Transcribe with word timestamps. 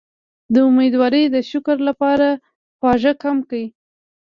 د 0.53 0.55
امیدوارۍ 0.69 1.23
د 1.31 1.37
شکر 1.51 1.77
لپاره 1.89 2.27
خواږه 2.77 3.13
کم 3.23 3.37
کړئ 3.49 3.65